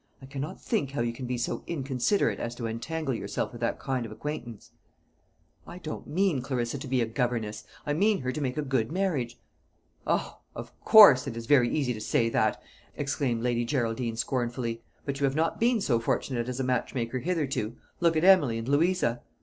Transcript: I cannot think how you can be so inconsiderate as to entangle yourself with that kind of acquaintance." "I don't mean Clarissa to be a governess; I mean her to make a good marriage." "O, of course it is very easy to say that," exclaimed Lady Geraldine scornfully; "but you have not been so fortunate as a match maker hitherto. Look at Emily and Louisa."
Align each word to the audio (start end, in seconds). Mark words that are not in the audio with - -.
I 0.19 0.25
cannot 0.25 0.59
think 0.59 0.93
how 0.93 1.01
you 1.01 1.13
can 1.13 1.27
be 1.27 1.37
so 1.37 1.63
inconsiderate 1.67 2.39
as 2.39 2.55
to 2.55 2.65
entangle 2.65 3.13
yourself 3.13 3.51
with 3.51 3.61
that 3.61 3.77
kind 3.77 4.03
of 4.03 4.11
acquaintance." 4.11 4.71
"I 5.67 5.77
don't 5.77 6.07
mean 6.07 6.41
Clarissa 6.41 6.79
to 6.79 6.87
be 6.87 7.01
a 7.01 7.05
governess; 7.05 7.65
I 7.85 7.93
mean 7.93 8.21
her 8.21 8.31
to 8.31 8.41
make 8.41 8.57
a 8.57 8.63
good 8.63 8.91
marriage." 8.91 9.39
"O, 10.07 10.39
of 10.55 10.73
course 10.83 11.27
it 11.27 11.37
is 11.37 11.45
very 11.45 11.69
easy 11.69 11.93
to 11.93 12.01
say 12.01 12.29
that," 12.29 12.59
exclaimed 12.97 13.43
Lady 13.43 13.63
Geraldine 13.63 14.15
scornfully; 14.15 14.81
"but 15.05 15.19
you 15.19 15.25
have 15.25 15.35
not 15.35 15.59
been 15.59 15.79
so 15.79 15.99
fortunate 15.99 16.49
as 16.49 16.59
a 16.59 16.63
match 16.63 16.95
maker 16.95 17.19
hitherto. 17.19 17.75
Look 17.99 18.17
at 18.17 18.23
Emily 18.23 18.57
and 18.57 18.67
Louisa." 18.67 19.21